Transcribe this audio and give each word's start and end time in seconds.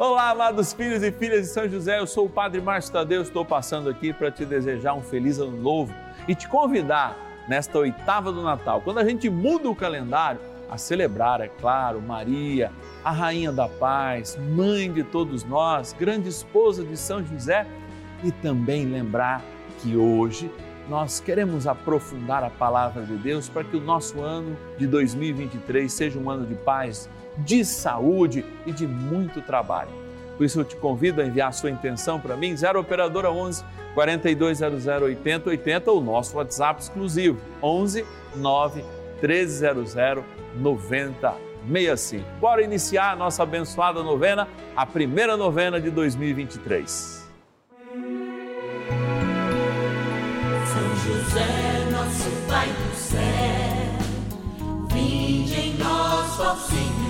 Olá, 0.00 0.30
amados 0.30 0.72
filhos 0.72 1.02
e 1.02 1.12
filhas 1.12 1.42
de 1.42 1.48
São 1.48 1.68
José, 1.68 1.98
eu 1.98 2.06
sou 2.06 2.24
o 2.24 2.30
Padre 2.30 2.58
Márcio 2.58 2.90
Tadeu, 2.90 3.20
estou 3.20 3.44
passando 3.44 3.90
aqui 3.90 4.14
para 4.14 4.30
te 4.30 4.46
desejar 4.46 4.94
um 4.94 5.02
feliz 5.02 5.38
ano 5.38 5.54
novo 5.54 5.94
e 6.26 6.34
te 6.34 6.48
convidar 6.48 7.14
nesta 7.46 7.78
oitava 7.78 8.32
do 8.32 8.42
Natal, 8.42 8.80
quando 8.80 8.96
a 8.96 9.04
gente 9.04 9.28
muda 9.28 9.68
o 9.68 9.76
calendário, 9.76 10.40
a 10.70 10.78
celebrar, 10.78 11.42
é 11.42 11.48
claro, 11.48 12.00
Maria, 12.00 12.72
a 13.04 13.10
Rainha 13.10 13.52
da 13.52 13.68
Paz, 13.68 14.38
mãe 14.38 14.90
de 14.90 15.04
todos 15.04 15.44
nós, 15.44 15.92
grande 15.92 16.30
esposa 16.30 16.82
de 16.82 16.96
São 16.96 17.22
José 17.22 17.66
e 18.24 18.32
também 18.32 18.86
lembrar 18.86 19.42
que 19.82 19.98
hoje 19.98 20.50
nós 20.88 21.20
queremos 21.20 21.66
aprofundar 21.66 22.42
a 22.42 22.48
palavra 22.48 23.04
de 23.04 23.16
Deus 23.18 23.50
para 23.50 23.64
que 23.64 23.76
o 23.76 23.80
nosso 23.80 24.22
ano 24.22 24.56
de 24.78 24.86
2023 24.86 25.92
seja 25.92 26.18
um 26.18 26.30
ano 26.30 26.46
de 26.46 26.54
paz, 26.54 27.06
de 27.44 27.64
saúde 27.64 28.44
e 28.66 28.72
de 28.72 28.86
muito 28.86 29.40
trabalho. 29.40 29.90
Por 30.36 30.44
isso 30.44 30.60
eu 30.60 30.64
te 30.64 30.76
convido 30.76 31.20
a 31.20 31.26
enviar 31.26 31.52
sua 31.52 31.70
intenção 31.70 32.18
para 32.18 32.36
mim, 32.36 32.56
0 32.56 32.80
Operadora 32.80 33.30
11 33.30 33.62
4200 33.94 34.86
8080 34.86 35.90
ou 35.90 36.00
nosso 36.00 36.36
WhatsApp 36.36 36.80
exclusivo, 36.80 37.38
11 37.62 38.06
9 38.36 38.84
1300 39.20 39.94
9065. 40.56 42.24
Bora 42.40 42.62
iniciar 42.62 43.12
a 43.12 43.16
nossa 43.16 43.42
abençoada 43.42 44.02
novena, 44.02 44.48
a 44.74 44.86
primeira 44.86 45.36
novena 45.36 45.80
de 45.80 45.90
2023. 45.90 47.20
José, 51.10 51.88
nosso 51.90 52.30
Pai 52.48 52.68
do 52.68 52.94
céu, 52.94 53.20
vinde 54.92 55.54
em 55.54 55.74
nós, 55.76 56.40
ó 56.40 56.54
Senhor, 56.56 57.09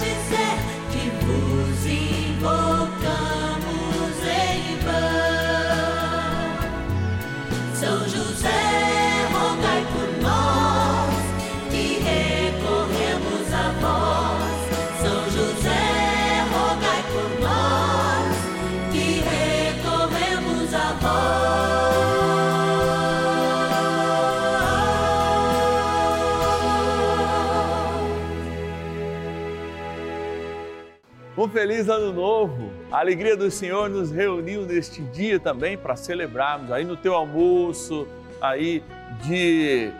Um 31.41 31.49
feliz 31.49 31.89
ano 31.89 32.13
novo! 32.13 32.71
A 32.91 32.99
alegria 32.99 33.35
do 33.35 33.49
Senhor 33.49 33.89
nos 33.89 34.11
reuniu 34.11 34.63
neste 34.63 35.01
dia 35.01 35.39
também 35.39 35.75
para 35.75 35.95
celebrarmos 35.95 36.71
aí 36.71 36.85
no 36.85 36.95
teu 36.95 37.15
almoço, 37.15 38.07
aí 38.39 38.83
de 39.23 39.91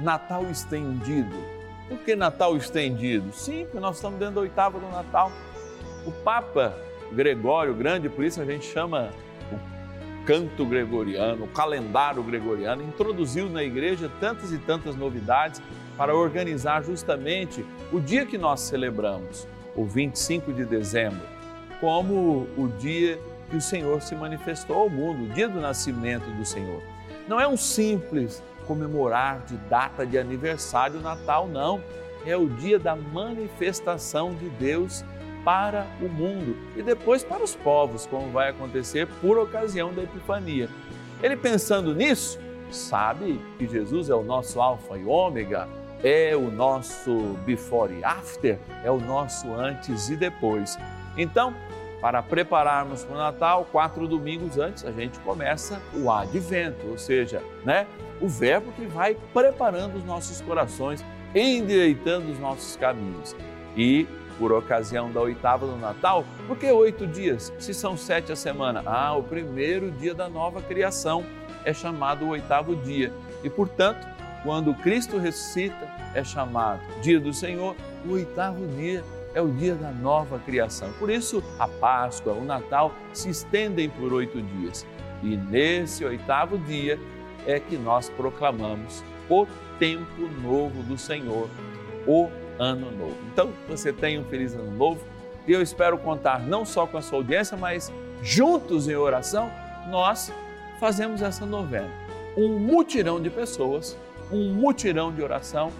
Natal 0.00 0.44
estendido. 0.50 1.36
Por 1.88 1.98
que 1.98 2.16
Natal 2.16 2.56
estendido? 2.56 3.32
Sim, 3.32 3.62
porque 3.62 3.78
nós 3.78 3.94
estamos 3.94 4.18
dentro 4.18 4.34
da 4.34 4.40
oitava 4.40 4.80
do 4.80 4.88
Natal. 4.88 5.30
O 6.04 6.10
Papa 6.10 6.76
Gregório 7.12 7.74
Grande, 7.74 8.08
por 8.08 8.24
isso 8.24 8.42
a 8.42 8.44
gente 8.44 8.66
chama 8.66 9.10
o 9.52 10.24
canto 10.26 10.66
gregoriano, 10.66 11.44
o 11.44 11.48
calendário 11.48 12.24
gregoriano, 12.24 12.82
introduziu 12.82 13.48
na 13.48 13.62
igreja 13.62 14.10
tantas 14.18 14.50
e 14.50 14.58
tantas 14.58 14.96
novidades 14.96 15.62
para 15.96 16.12
organizar 16.12 16.82
justamente 16.82 17.64
o 17.92 18.00
dia 18.00 18.26
que 18.26 18.36
nós 18.36 18.62
celebramos, 18.62 19.46
o 19.76 19.84
25 19.84 20.52
de 20.52 20.64
dezembro, 20.64 21.26
como 21.80 22.46
o 22.56 22.68
dia 22.78 23.18
que 23.50 23.56
o 23.56 23.60
Senhor 23.60 24.00
se 24.00 24.14
manifestou 24.14 24.76
ao 24.76 24.88
mundo, 24.88 25.24
o 25.24 25.34
dia 25.34 25.48
do 25.48 25.60
nascimento 25.60 26.24
do 26.36 26.44
Senhor. 26.44 26.82
Não 27.28 27.40
é 27.40 27.46
um 27.46 27.56
simples 27.56 28.42
comemorar 28.66 29.40
de 29.46 29.56
data 29.68 30.06
de 30.06 30.18
aniversário 30.18 31.00
Natal, 31.00 31.46
não. 31.46 31.82
É 32.24 32.36
o 32.36 32.48
dia 32.48 32.78
da 32.78 32.94
manifestação 32.94 34.32
de 34.34 34.48
Deus 34.50 35.04
para 35.44 35.86
o 36.00 36.08
mundo 36.08 36.56
e 36.76 36.82
depois 36.82 37.24
para 37.24 37.42
os 37.42 37.54
povos, 37.54 38.06
como 38.06 38.30
vai 38.30 38.50
acontecer 38.50 39.08
por 39.20 39.38
ocasião 39.38 39.92
da 39.92 40.02
Epifania. 40.02 40.68
Ele 41.22 41.36
pensando 41.36 41.94
nisso, 41.94 42.38
sabe 42.70 43.40
que 43.58 43.66
Jesus 43.66 44.08
é 44.08 44.14
o 44.14 44.22
nosso 44.22 44.60
Alfa 44.60 44.96
e 44.96 45.04
Ômega, 45.04 45.68
é 46.02 46.34
o 46.36 46.50
nosso 46.50 47.36
before 47.44 47.92
e 47.92 48.04
after, 48.04 48.58
é 48.84 48.90
o 48.90 48.98
nosso 48.98 49.52
antes 49.52 50.08
e 50.08 50.16
depois. 50.16 50.78
Então, 51.16 51.54
para 52.00 52.20
prepararmos 52.20 53.04
para 53.04 53.14
o 53.14 53.18
Natal, 53.18 53.66
quatro 53.70 54.08
domingos 54.08 54.58
antes, 54.58 54.84
a 54.84 54.90
gente 54.90 55.20
começa 55.20 55.80
o 55.94 56.10
advento, 56.10 56.86
ou 56.88 56.98
seja, 56.98 57.40
né, 57.64 57.86
o 58.20 58.28
verbo 58.28 58.72
que 58.72 58.86
vai 58.86 59.16
preparando 59.32 59.96
os 59.96 60.04
nossos 60.04 60.40
corações, 60.40 61.04
endireitando 61.34 62.30
os 62.32 62.38
nossos 62.40 62.74
caminhos. 62.76 63.36
E 63.76 64.08
por 64.38 64.52
ocasião 64.52 65.12
da 65.12 65.20
oitava 65.20 65.66
do 65.66 65.76
Natal, 65.76 66.24
por 66.48 66.56
que 66.56 66.70
oito 66.72 67.06
dias? 67.06 67.52
Se 67.60 67.72
são 67.72 67.96
sete 67.96 68.32
a 68.32 68.36
semana. 68.36 68.82
Ah, 68.84 69.14
o 69.14 69.22
primeiro 69.22 69.90
dia 69.92 70.14
da 70.14 70.28
nova 70.28 70.60
criação 70.60 71.24
é 71.64 71.72
chamado 71.72 72.24
o 72.24 72.28
oitavo 72.30 72.74
dia. 72.74 73.12
E 73.44 73.48
portanto, 73.48 74.04
quando 74.42 74.74
Cristo 74.74 75.18
ressuscita, 75.18 75.88
é 76.14 76.22
chamado 76.24 76.80
dia 77.00 77.20
do 77.20 77.32
Senhor, 77.32 77.76
o 78.04 78.12
oitavo 78.12 78.66
dia 78.76 79.04
é 79.34 79.40
o 79.40 79.48
dia 79.48 79.74
da 79.74 79.90
nova 79.90 80.38
criação. 80.38 80.92
Por 80.98 81.10
isso, 81.10 81.42
a 81.58 81.66
Páscoa, 81.66 82.32
o 82.32 82.44
Natal 82.44 82.92
se 83.12 83.30
estendem 83.30 83.88
por 83.88 84.12
oito 84.12 84.42
dias. 84.42 84.86
E 85.22 85.36
nesse 85.36 86.04
oitavo 86.04 86.58
dia 86.58 86.98
é 87.46 87.58
que 87.58 87.76
nós 87.76 88.10
proclamamos 88.10 89.02
o 89.30 89.46
tempo 89.78 90.28
novo 90.42 90.82
do 90.82 90.98
Senhor, 90.98 91.48
o 92.06 92.28
ano 92.58 92.90
novo. 92.90 93.16
Então, 93.32 93.50
você 93.68 93.92
tenha 93.92 94.20
um 94.20 94.24
feliz 94.24 94.54
ano 94.54 94.70
novo 94.70 95.00
e 95.46 95.52
eu 95.52 95.62
espero 95.62 95.98
contar 95.98 96.40
não 96.40 96.64
só 96.64 96.86
com 96.86 96.98
a 96.98 97.02
sua 97.02 97.18
audiência, 97.18 97.56
mas 97.56 97.92
juntos 98.22 98.88
em 98.88 98.94
oração, 98.94 99.50
nós 99.88 100.32
fazemos 100.78 101.22
essa 101.22 101.46
novena. 101.46 101.90
Um 102.36 102.58
mutirão 102.58 103.20
de 103.20 103.30
pessoas, 103.30 103.96
um 104.32 104.52
mutirão 104.54 105.12
de 105.12 105.22
oração 105.22 105.70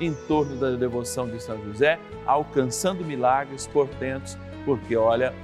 em 0.00 0.12
torno 0.12 0.56
da 0.56 0.70
devoção 0.70 1.26
de 1.28 1.42
São 1.42 1.62
José, 1.64 1.98
alcançando 2.24 3.04
milagres, 3.04 3.66
portentos, 3.66 4.36
porque 4.64 4.96
olha, 4.96 5.34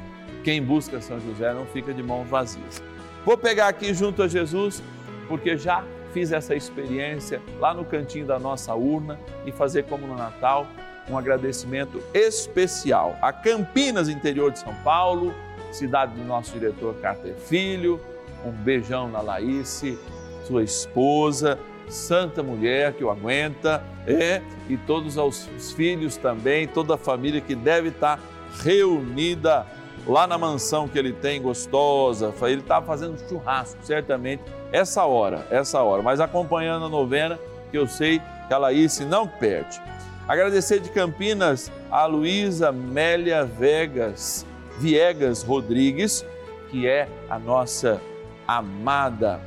quem 0.44 0.62
busca 0.62 1.00
São 1.00 1.18
José 1.20 1.52
não 1.52 1.66
fica 1.66 1.92
de 1.92 2.02
mãos 2.02 2.28
vazias. 2.28 2.82
Vou 3.24 3.36
pegar 3.36 3.68
aqui 3.68 3.94
junto 3.94 4.22
a 4.22 4.28
Jesus, 4.28 4.82
porque 5.28 5.56
já 5.56 5.84
fiz 6.12 6.32
essa 6.32 6.54
experiência 6.54 7.40
lá 7.58 7.72
no 7.72 7.84
cantinho 7.84 8.26
da 8.26 8.38
nossa 8.38 8.74
urna 8.74 9.18
e 9.46 9.52
fazer 9.52 9.84
como 9.84 10.06
no 10.06 10.14
Natal, 10.14 10.66
um 11.08 11.16
agradecimento 11.16 12.00
especial 12.14 13.16
a 13.20 13.32
Campinas, 13.32 14.08
interior 14.08 14.52
de 14.52 14.58
São 14.58 14.74
Paulo, 14.84 15.34
cidade 15.72 16.14
do 16.14 16.24
nosso 16.24 16.52
diretor 16.52 16.94
Carter 17.00 17.34
Filho, 17.34 18.00
um 18.44 18.50
beijão 18.50 19.08
na 19.08 19.20
Laíce, 19.20 19.98
sua 20.44 20.62
esposa, 20.62 21.58
santa 21.88 22.42
mulher 22.42 22.92
que 22.94 23.04
o 23.04 23.10
aguenta, 23.10 23.82
é, 24.06 24.42
e 24.68 24.76
todos 24.76 25.16
os 25.16 25.72
filhos 25.72 26.16
também, 26.16 26.66
toda 26.66 26.94
a 26.94 26.98
família 26.98 27.40
que 27.40 27.54
deve 27.54 27.88
estar 27.88 28.18
reunida 28.62 29.66
lá 30.06 30.26
na 30.26 30.36
mansão 30.36 30.88
que 30.88 30.98
ele 30.98 31.12
tem, 31.12 31.40
gostosa. 31.40 32.34
Ele 32.42 32.60
estava 32.60 32.84
fazendo 32.86 33.18
churrasco, 33.28 33.78
certamente, 33.82 34.42
essa 34.72 35.04
hora, 35.04 35.46
essa 35.50 35.82
hora, 35.82 36.02
mas 36.02 36.20
acompanhando 36.20 36.86
a 36.86 36.88
novena, 36.88 37.38
que 37.70 37.78
eu 37.78 37.86
sei 37.86 38.20
que 38.48 38.54
a 38.54 38.58
Laís 38.58 38.98
não 39.00 39.26
perde. 39.26 39.80
Agradecer 40.26 40.80
de 40.80 40.90
Campinas 40.90 41.70
a 41.90 42.06
Luísa 42.06 42.72
Mélia 42.72 43.44
Vegas, 43.44 44.46
Viegas 44.78 45.42
Rodrigues, 45.42 46.24
que 46.70 46.86
é 46.86 47.08
a 47.28 47.38
nossa 47.38 48.00
amada 48.46 49.40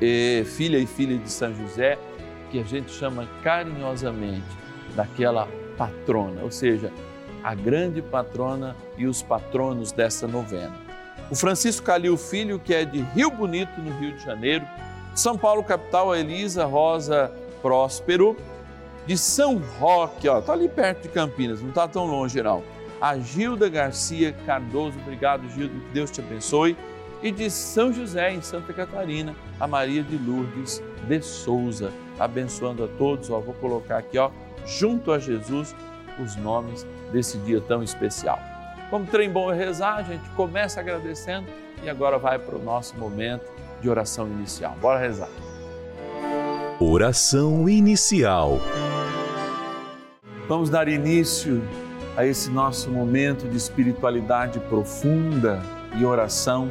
eh, 0.00 0.44
filha 0.44 0.78
e 0.78 0.86
filha 0.86 1.16
de 1.16 1.30
São 1.30 1.54
José, 1.54 1.98
que 2.50 2.60
a 2.60 2.64
gente 2.64 2.92
chama 2.92 3.28
carinhosamente 3.42 4.44
daquela 4.94 5.48
patrona, 5.76 6.42
ou 6.42 6.50
seja, 6.50 6.92
a 7.42 7.54
grande 7.54 8.00
patrona 8.00 8.76
e 8.96 9.06
os 9.06 9.22
patronos 9.22 9.92
dessa 9.92 10.26
novena. 10.26 10.72
O 11.30 11.34
Francisco 11.34 11.84
Calil 11.84 12.16
Filho, 12.16 12.58
que 12.58 12.74
é 12.74 12.84
de 12.84 13.00
Rio 13.00 13.30
Bonito, 13.30 13.80
no 13.80 13.98
Rio 13.98 14.12
de 14.12 14.24
Janeiro, 14.24 14.64
São 15.14 15.36
Paulo, 15.36 15.62
capital, 15.62 16.12
a 16.12 16.18
Elisa 16.18 16.64
Rosa 16.64 17.30
Próspero, 17.60 18.36
de 19.06 19.18
São 19.18 19.60
Roque, 19.78 20.28
ó, 20.28 20.40
tá 20.40 20.52
ali 20.52 20.68
perto 20.68 21.02
de 21.02 21.08
Campinas, 21.08 21.60
não 21.60 21.70
tá 21.70 21.86
tão 21.86 22.06
longe 22.06 22.42
não. 22.42 22.62
A 23.00 23.18
Gilda 23.18 23.68
Garcia 23.68 24.32
Cardoso, 24.46 24.98
obrigado 24.98 25.48
Gilda, 25.50 25.74
que 25.74 25.92
Deus 25.92 26.10
te 26.10 26.20
abençoe. 26.20 26.76
E 27.24 27.32
de 27.32 27.50
São 27.50 27.90
José, 27.90 28.34
em 28.34 28.42
Santa 28.42 28.70
Catarina, 28.74 29.34
a 29.58 29.66
Maria 29.66 30.02
de 30.02 30.18
Lourdes 30.18 30.82
de 31.08 31.22
Souza. 31.22 31.90
Abençoando 32.20 32.84
a 32.84 32.86
todos, 32.98 33.30
ó, 33.30 33.40
vou 33.40 33.54
colocar 33.54 33.96
aqui, 33.96 34.18
ó, 34.18 34.30
junto 34.66 35.10
a 35.10 35.18
Jesus, 35.18 35.74
os 36.22 36.36
nomes 36.36 36.86
desse 37.10 37.38
dia 37.38 37.62
tão 37.62 37.82
especial. 37.82 38.38
Como 38.90 39.06
trem 39.06 39.30
bom 39.30 39.50
é 39.50 39.56
rezar, 39.56 39.96
a 39.96 40.02
gente 40.02 40.28
começa 40.36 40.80
agradecendo 40.80 41.48
e 41.82 41.88
agora 41.88 42.18
vai 42.18 42.38
para 42.38 42.56
o 42.56 42.62
nosso 42.62 42.94
momento 42.96 43.50
de 43.80 43.88
oração 43.88 44.28
inicial. 44.28 44.76
Bora 44.78 45.00
rezar. 45.00 45.30
Oração 46.78 47.66
inicial. 47.68 48.60
Vamos 50.46 50.68
dar 50.68 50.88
início 50.88 51.62
a 52.18 52.26
esse 52.26 52.50
nosso 52.50 52.90
momento 52.90 53.48
de 53.48 53.56
espiritualidade 53.56 54.60
profunda 54.60 55.62
e 55.96 56.04
oração 56.04 56.70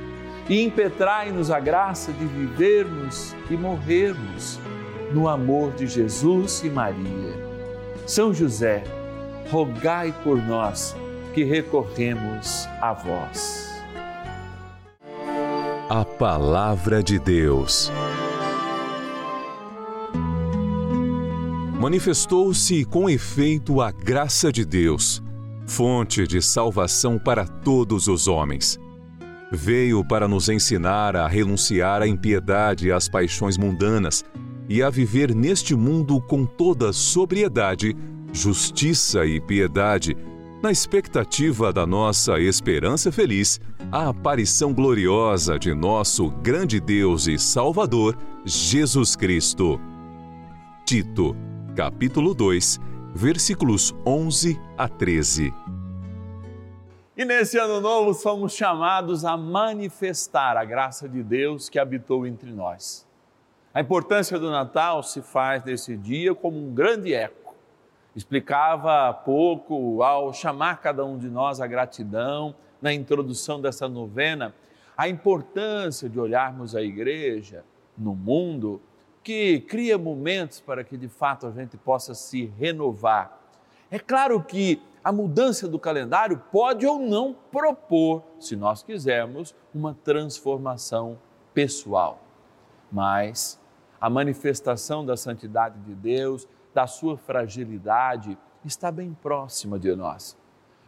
e 0.51 0.61
impetrai-nos 0.65 1.49
a 1.49 1.61
graça 1.61 2.11
de 2.11 2.25
vivermos 2.25 3.33
e 3.49 3.55
morrermos 3.55 4.59
no 5.13 5.29
amor 5.29 5.71
de 5.71 5.87
Jesus 5.87 6.61
e 6.61 6.69
Maria. 6.69 7.33
São 8.05 8.33
José, 8.33 8.83
rogai 9.49 10.13
por 10.25 10.35
nós 10.35 10.93
que 11.33 11.45
recorremos 11.45 12.67
a 12.81 12.91
vós. 12.91 13.71
A 15.89 16.03
Palavra 16.03 17.01
de 17.01 17.17
Deus. 17.17 17.89
Manifestou-se 21.79 22.83
com 22.83 23.09
efeito 23.09 23.79
a 23.79 23.89
graça 23.89 24.51
de 24.51 24.65
Deus, 24.65 25.23
fonte 25.65 26.27
de 26.27 26.41
salvação 26.41 27.17
para 27.17 27.47
todos 27.47 28.09
os 28.09 28.27
homens 28.27 28.80
veio 29.51 30.03
para 30.03 30.27
nos 30.27 30.47
ensinar 30.47 31.15
a 31.15 31.27
renunciar 31.27 32.01
à 32.01 32.07
impiedade 32.07 32.87
e 32.87 32.91
às 32.91 33.09
paixões 33.09 33.57
mundanas 33.57 34.23
e 34.69 34.81
a 34.81 34.89
viver 34.89 35.35
neste 35.35 35.75
mundo 35.75 36.21
com 36.21 36.45
toda 36.45 36.93
sobriedade, 36.93 37.95
justiça 38.31 39.25
e 39.25 39.41
piedade, 39.41 40.15
na 40.63 40.71
expectativa 40.71 41.73
da 41.73 41.85
nossa 41.85 42.39
esperança 42.39 43.11
feliz, 43.11 43.59
a 43.91 44.07
aparição 44.09 44.73
gloriosa 44.73 45.59
de 45.59 45.73
nosso 45.73 46.29
grande 46.29 46.79
Deus 46.79 47.27
e 47.27 47.37
Salvador, 47.37 48.15
Jesus 48.45 49.15
Cristo. 49.15 49.81
Tito, 50.85 51.35
capítulo 51.75 52.33
2, 52.33 52.79
versículos 53.13 53.93
11 54.05 54.57
a 54.77 54.87
13. 54.87 55.51
E 57.21 57.25
nesse 57.25 57.55
ano 57.59 57.79
novo 57.79 58.15
somos 58.15 58.51
chamados 58.51 59.23
a 59.23 59.37
manifestar 59.37 60.57
a 60.57 60.65
graça 60.65 61.07
de 61.07 61.21
Deus 61.21 61.69
que 61.69 61.77
habitou 61.77 62.25
entre 62.25 62.51
nós. 62.51 63.07
A 63.71 63.79
importância 63.79 64.39
do 64.39 64.49
Natal 64.49 65.03
se 65.03 65.21
faz 65.21 65.63
nesse 65.63 65.95
dia 65.95 66.33
como 66.33 66.57
um 66.57 66.73
grande 66.73 67.13
eco. 67.13 67.53
Explicava 68.15 69.07
há 69.07 69.13
pouco, 69.13 70.01
ao 70.01 70.33
chamar 70.33 70.81
cada 70.81 71.05
um 71.05 71.15
de 71.15 71.29
nós 71.29 71.61
à 71.61 71.67
gratidão, 71.67 72.55
na 72.81 72.91
introdução 72.91 73.61
dessa 73.61 73.87
novena, 73.87 74.51
a 74.97 75.07
importância 75.07 76.09
de 76.09 76.19
olharmos 76.19 76.75
a 76.75 76.81
igreja 76.81 77.63
no 77.95 78.15
mundo 78.15 78.81
que 79.23 79.59
cria 79.59 79.95
momentos 79.95 80.59
para 80.59 80.83
que 80.83 80.97
de 80.97 81.07
fato 81.07 81.45
a 81.45 81.51
gente 81.51 81.77
possa 81.77 82.15
se 82.15 82.51
renovar. 82.57 83.39
É 83.91 83.99
claro 83.99 84.41
que 84.41 84.81
a 85.03 85.11
mudança 85.11 85.67
do 85.67 85.79
calendário 85.79 86.41
pode 86.51 86.85
ou 86.85 86.99
não 86.99 87.35
propor, 87.51 88.23
se 88.39 88.55
nós 88.55 88.83
quisermos, 88.83 89.55
uma 89.73 89.95
transformação 90.03 91.17
pessoal. 91.53 92.21
Mas 92.91 93.59
a 93.99 94.09
manifestação 94.09 95.05
da 95.05 95.17
santidade 95.17 95.79
de 95.79 95.93
Deus, 95.93 96.47
da 96.73 96.87
sua 96.87 97.17
fragilidade, 97.17 98.37
está 98.63 98.91
bem 98.91 99.15
próxima 99.21 99.79
de 99.79 99.95
nós. 99.95 100.37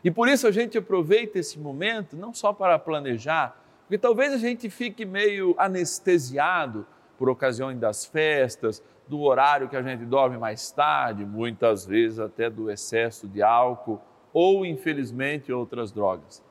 E 0.03 0.12
por 0.12 0.27
isso 0.27 0.48
a 0.48 0.51
gente 0.51 0.77
aproveita 0.77 1.39
esse 1.39 1.58
momento 1.58 2.15
não 2.15 2.34
só 2.34 2.53
para 2.53 2.77
planejar, 2.77 3.58
porque 3.82 3.98
talvez 3.98 4.34
a 4.34 4.38
gente 4.38 4.70
fique 4.70 5.05
meio 5.05 5.55
anestesiado 5.58 6.86
por 7.17 7.29
ocasiões 7.29 7.79
das 7.79 8.05
festas, 8.05 8.84
do 9.08 9.22
horário 9.22 9.70
que 9.70 9.75
a 9.75 9.82
gente 9.82 10.05
dorme 10.05 10.38
mais 10.38 10.72
tarde, 10.72 11.25
muitas 11.25 11.86
vezes 11.86 12.20
até 12.20 12.50
do 12.50 12.72
excesso 12.72 13.27
de 13.27 13.41
álcool 13.41 14.01
ou, 14.32 14.65
infelizmente, 14.65 15.51
outras 15.51 15.91
drogas. 15.91 16.43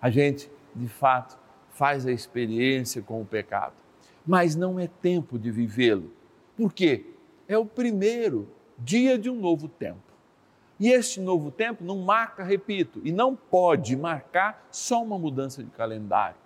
A 0.00 0.08
gente, 0.08 0.50
de 0.74 0.88
fato, 0.88 1.38
faz 1.70 2.06
a 2.06 2.12
experiência 2.12 3.02
com 3.02 3.20
o 3.20 3.26
pecado, 3.26 3.74
mas 4.26 4.56
não 4.56 4.80
é 4.80 4.86
tempo 4.86 5.38
de 5.38 5.50
vivê-lo. 5.50 6.10
Por 6.56 6.72
quê? 6.72 7.04
É 7.46 7.58
o 7.58 7.66
primeiro 7.66 8.48
dia 8.78 9.18
de 9.18 9.28
um 9.28 9.36
novo 9.36 9.68
tempo. 9.68 10.00
E 10.78 10.90
este 10.90 11.20
novo 11.20 11.50
tempo 11.50 11.82
não 11.84 11.98
marca, 11.98 12.44
repito, 12.44 13.00
e 13.04 13.10
não 13.10 13.34
pode 13.34 13.96
marcar 13.96 14.66
só 14.70 15.02
uma 15.02 15.18
mudança 15.18 15.62
de 15.62 15.70
calendário, 15.70 16.36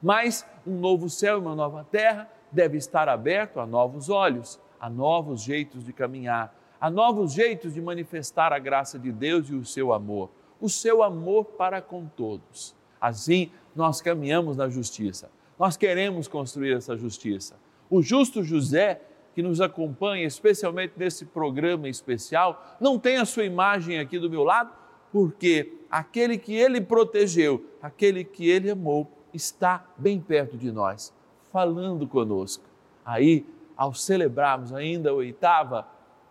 mas 0.00 0.46
um 0.66 0.78
novo 0.78 1.08
céu 1.10 1.38
e 1.38 1.40
uma 1.40 1.56
nova 1.56 1.84
terra 1.90 2.30
deve 2.50 2.76
estar 2.78 3.08
aberto 3.08 3.60
a 3.60 3.66
novos 3.66 4.08
olhos 4.08 4.60
a 4.80 4.88
novos 4.88 5.42
jeitos 5.42 5.84
de 5.84 5.92
caminhar, 5.92 6.56
a 6.80 6.90
novos 6.90 7.34
jeitos 7.34 7.74
de 7.74 7.80
manifestar 7.82 8.52
a 8.52 8.58
graça 8.58 8.98
de 8.98 9.12
Deus 9.12 9.50
e 9.50 9.54
o 9.54 9.64
seu 9.64 9.92
amor, 9.92 10.30
o 10.58 10.68
seu 10.68 11.02
amor 11.02 11.44
para 11.44 11.82
com 11.82 12.06
todos. 12.06 12.74
Assim, 12.98 13.50
nós 13.76 14.00
caminhamos 14.00 14.56
na 14.56 14.68
justiça. 14.70 15.30
Nós 15.58 15.76
queremos 15.76 16.26
construir 16.26 16.74
essa 16.74 16.96
justiça. 16.96 17.56
O 17.90 18.00
justo 18.00 18.42
José, 18.42 19.02
que 19.34 19.42
nos 19.42 19.60
acompanha, 19.60 20.26
especialmente 20.26 20.94
nesse 20.96 21.26
programa 21.26 21.88
especial, 21.88 22.76
não 22.80 22.98
tem 22.98 23.18
a 23.18 23.26
sua 23.26 23.44
imagem 23.44 23.98
aqui 23.98 24.18
do 24.18 24.30
meu 24.30 24.42
lado, 24.42 24.72
porque 25.12 25.74
aquele 25.90 26.38
que 26.38 26.54
ele 26.54 26.80
protegeu, 26.80 27.66
aquele 27.82 28.24
que 28.24 28.48
ele 28.48 28.70
amou, 28.70 29.10
está 29.34 29.86
bem 29.98 30.18
perto 30.18 30.56
de 30.56 30.72
nós, 30.72 31.12
falando 31.52 32.06
conosco. 32.06 32.64
Aí, 33.04 33.46
ao 33.76 33.94
celebrarmos 33.94 34.72
ainda 34.72 35.10
a 35.10 35.14
oitava, 35.14 35.86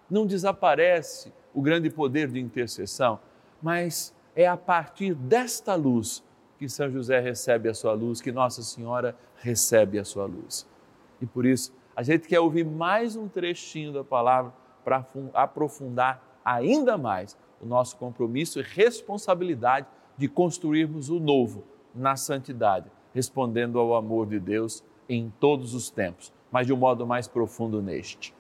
não 0.10 0.26
desaparece 0.26 1.34
o 1.54 1.62
grande 1.62 1.90
poder 1.90 2.30
de 2.30 2.40
intercessão, 2.40 3.20
mas 3.62 4.14
é 4.36 4.48
a 4.48 4.58
partir 4.58 5.14
desta 5.14 5.76
luz 5.76 6.24
que 6.58 6.68
São 6.68 6.90
José 6.90 7.20
recebe 7.20 7.70
a 7.70 7.74
sua 7.74 7.94
luz, 7.94 8.22
que 8.22 8.32
Nossa 8.32 8.62
Senhora 8.62 9.16
recebe 9.38 9.98
a 9.98 10.06
sua 10.06 10.26
luz. 10.26 10.68
E 11.22 11.26
por 11.26 11.46
isso, 11.46 11.74
a 11.96 12.04
gente 12.04 12.28
quer 12.28 12.40
ouvir 12.40 12.66
mais 12.66 13.16
um 13.16 13.28
trechinho 13.28 13.92
da 13.92 14.04
palavra 14.04 14.54
para 14.84 15.06
aprofundar 15.34 16.40
ainda 16.44 16.98
mais 16.98 17.38
o 17.62 17.66
nosso 17.66 17.98
compromisso 17.98 18.60
e 18.60 18.64
responsabilidade 18.64 19.88
de 20.18 20.28
construirmos 20.28 21.10
o 21.10 21.20
novo 21.20 21.64
na 21.94 22.16
santidade, 22.16 22.90
respondendo 23.14 23.80
ao 23.80 23.96
amor 23.96 24.28
de 24.28 24.40
Deus 24.40 24.84
em 25.10 25.34
todos 25.40 25.74
os 25.74 25.90
tempos, 25.90 26.32
mas 26.52 26.68
de 26.68 26.74
um 26.74 26.78
modo 26.78 27.06
mais 27.08 27.28
profundo 27.28 27.82
neste. 27.82 28.34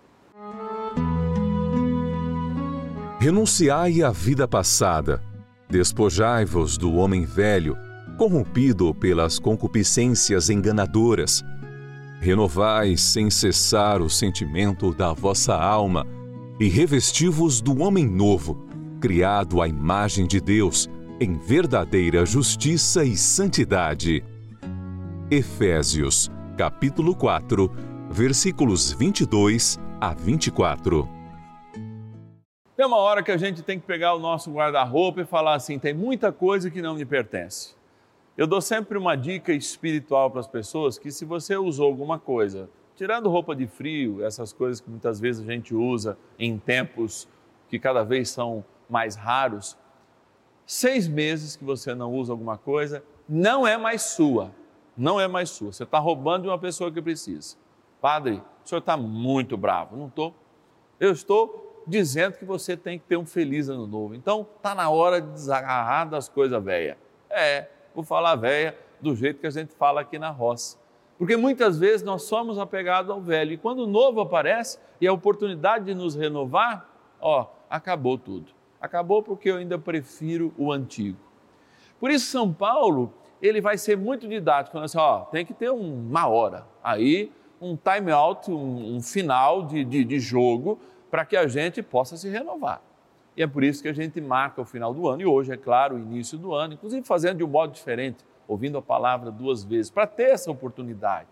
Renunciai 3.20 4.02
à 4.02 4.12
vida 4.12 4.48
passada, 4.48 5.22
despojai-vos 5.70 6.78
do 6.78 6.94
homem 6.96 7.26
velho, 7.26 7.76
corrompido 8.18 8.94
pelas 8.94 9.40
concupiscências 9.40 10.50
enganadoras. 10.50 11.44
Renovai 12.22 12.96
sem 12.96 13.30
cessar 13.30 14.02
o 14.02 14.10
sentimento 14.10 14.94
da 14.94 15.12
vossa 15.12 15.56
alma 15.56 16.06
e 16.60 16.68
revesti-vos 16.68 17.62
do 17.62 17.82
homem 17.82 18.06
novo, 18.06 18.68
criado 19.00 19.62
à 19.62 19.68
imagem 19.68 20.28
de 20.28 20.40
Deus, 20.42 20.90
em 21.20 21.38
verdadeira 21.38 22.26
justiça 22.26 23.04
e 23.04 23.18
santidade. 23.18 24.24
Efésios, 25.30 26.32
capítulo 26.60 27.16
4, 27.16 27.72
versículos 28.10 28.92
22 28.92 29.80
a 29.98 30.14
24. 30.14 31.08
Tem 32.76 32.86
uma 32.86 32.98
hora 32.98 33.24
que 33.24 33.32
a 33.32 33.38
gente 33.38 33.64
tem 33.64 33.80
que 33.80 33.86
pegar 33.86 34.14
o 34.14 34.20
nosso 34.20 34.52
guarda-roupa 34.52 35.22
e 35.22 35.26
falar 35.26 35.54
assim: 35.54 35.80
tem 35.80 35.94
muita 35.94 36.34
coisa 36.34 36.70
que 36.70 36.82
não 36.82 36.96
me 36.96 37.06
pertence. 37.06 37.76
Eu 38.38 38.46
dou 38.46 38.60
sempre 38.60 38.98
uma 38.98 39.16
dica 39.16 39.54
espiritual 39.54 40.30
para 40.30 40.42
as 40.42 40.50
pessoas 40.50 40.98
que 40.98 41.12
se 41.12 41.24
você 41.24 41.56
usou 41.56 41.86
alguma 41.86 42.20
coisa, 42.20 42.70
tirando 42.94 43.30
roupa 43.30 43.56
de 43.56 43.66
frio, 43.66 44.22
essas 44.22 44.52
coisas 44.52 44.82
que 44.82 44.90
muitas 44.90 45.18
vezes 45.18 45.48
a 45.48 45.50
gente 45.50 45.74
usa 45.74 46.18
em 46.38 46.58
tempos 46.58 47.26
que 47.70 47.80
cada 47.80 48.04
vez 48.04 48.32
são 48.32 48.66
mais 48.90 49.16
raros, 49.16 49.78
seis 50.66 51.08
meses 51.08 51.56
que 51.56 51.64
você 51.64 51.96
não 51.96 52.14
usa 52.14 52.34
alguma 52.34 52.58
coisa, 52.58 53.02
não 53.30 53.66
é 53.66 53.78
mais 53.78 54.02
sua. 54.02 54.59
Não 55.00 55.18
é 55.18 55.30
mais 55.30 55.50
sua. 55.50 55.72
Você 55.72 55.84
está 55.84 55.98
roubando 55.98 56.44
de 56.44 56.50
uma 56.50 56.60
pessoa 56.60 56.92
que 56.92 57.02
precisa. 57.02 57.56
Padre, 58.02 58.44
o 58.66 58.68
senhor 58.68 58.80
está 58.80 58.98
muito 58.98 59.56
bravo. 59.56 59.96
Não 59.96 60.08
estou. 60.08 60.36
Eu 61.00 61.14
estou 61.14 61.84
dizendo 61.88 62.34
que 62.34 62.44
você 62.44 62.76
tem 62.76 63.00
que 63.00 63.06
ter 63.06 63.16
um 63.16 63.26
feliz 63.26 63.70
ano 63.70 63.88
novo. 63.88 64.14
Então, 64.14 64.46
está 64.58 64.76
na 64.76 64.90
hora 64.90 65.22
de 65.22 65.32
desagarrar 65.32 66.10
das 66.10 66.28
coisas 66.28 66.62
velhas. 66.62 66.98
É, 67.30 67.70
vou 67.96 68.04
falar 68.04 68.36
velha 68.36 68.78
do 69.00 69.16
jeito 69.16 69.40
que 69.40 69.48
a 69.48 69.52
gente 69.52 69.74
fala 69.74 70.02
aqui 70.02 70.20
na 70.20 70.32
roça. 70.32 70.78
Porque 71.18 71.38
muitas 71.38 71.80
vezes 71.80 72.04
nós 72.04 72.24
somos 72.24 72.60
apegados 72.60 73.10
ao 73.10 73.22
velho 73.22 73.54
e 73.54 73.58
quando 73.58 73.80
o 73.80 73.88
novo 73.88 74.20
aparece 74.20 74.80
e 75.00 75.08
a 75.08 75.14
oportunidade 75.14 75.86
de 75.86 75.94
nos 75.94 76.14
renovar, 76.14 76.90
ó, 77.22 77.48
acabou 77.70 78.18
tudo. 78.18 78.52
Acabou 78.82 79.24
porque 79.24 79.50
eu 79.50 79.56
ainda 79.56 79.80
prefiro 79.80 80.54
o 80.58 80.72
antigo. 80.74 81.18
Por 82.00 82.12
isso 82.12 82.32
São 82.32 82.54
Paulo, 82.54 83.14
ele 83.42 83.62
vai 83.62 83.78
ser 83.78 83.98
muito 83.98 84.28
didático, 84.28 84.74
falando 84.74 84.86
assim, 84.86 84.98
ó, 84.98 85.22
tem 85.22 85.46
que 85.46 85.54
ter 85.54 85.70
uma 85.70 86.28
hora, 86.28 86.66
aí 86.84 87.32
um 87.62 87.78
time 87.78 88.12
out, 88.12 88.50
um, 88.50 88.96
um 88.96 89.02
final 89.02 89.66
de, 89.66 89.84
de, 89.84 90.04
de 90.04 90.20
jogo, 90.20 90.80
para 91.12 91.26
que 91.26 91.36
a 91.36 91.48
gente 91.48 91.82
possa 91.82 92.16
se 92.16 92.30
renovar. 92.30 92.82
E 93.36 93.44
é 93.44 93.48
por 93.48 93.64
isso 93.64 93.82
que 93.82 93.88
a 93.88 93.94
gente 93.94 94.20
marca 94.20 94.62
o 94.62 94.66
final 94.66 94.94
do 94.94 95.08
ano 95.08 95.22
e 95.22 95.26
hoje, 95.26 95.52
é 95.52 95.58
claro, 95.58 95.96
o 95.96 96.00
início 96.00 96.38
do 96.38 96.54
ano, 96.54 96.74
inclusive 96.74 97.06
fazendo 97.06 97.38
de 97.38 97.44
um 97.44 97.48
modo 97.48 97.74
diferente, 97.74 98.26
ouvindo 98.48 98.78
a 98.78 98.82
palavra 98.82 99.32
duas 99.32 99.64
vezes, 99.64 99.90
para 99.90 100.06
ter 100.08 100.32
essa 100.32 100.52
oportunidade. 100.52 101.30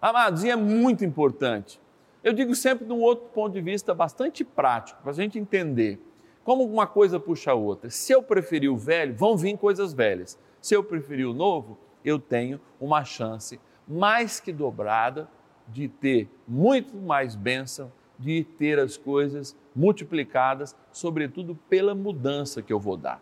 Amados, 0.00 0.42
e 0.42 0.50
é 0.50 0.56
muito 0.56 1.04
importante. 1.04 1.80
Eu 2.24 2.32
digo 2.32 2.54
sempre 2.54 2.84
de 2.84 2.92
um 2.92 3.00
outro 3.00 3.26
ponto 3.26 3.52
de 3.52 3.60
vista 3.60 3.94
bastante 3.94 4.44
prático, 4.44 5.00
para 5.02 5.10
a 5.10 5.14
gente 5.14 5.38
entender 5.38 6.00
como 6.44 6.64
uma 6.64 6.86
coisa 6.86 7.20
puxa 7.20 7.52
a 7.52 7.54
outra. 7.54 7.90
Se 7.90 8.12
eu 8.12 8.22
preferir 8.22 8.70
o 8.70 8.76
velho, 8.76 9.14
vão 9.14 9.36
vir 9.36 9.56
coisas 9.56 9.92
velhas. 9.92 10.38
Se 10.62 10.76
eu 10.76 10.84
preferir 10.84 11.28
o 11.28 11.34
novo, 11.34 11.76
eu 12.04 12.20
tenho 12.20 12.60
uma 12.80 13.04
chance 13.04 13.58
mais 13.86 14.38
que 14.38 14.52
dobrada 14.52 15.28
de 15.66 15.88
ter 15.88 16.30
muito 16.46 16.96
mais 16.96 17.34
bênção 17.34 17.90
de 18.16 18.44
ter 18.44 18.78
as 18.78 18.96
coisas 18.96 19.56
multiplicadas, 19.74 20.76
sobretudo 20.92 21.56
pela 21.68 21.96
mudança 21.96 22.62
que 22.62 22.72
eu 22.72 22.78
vou 22.78 22.96
dar. 22.96 23.20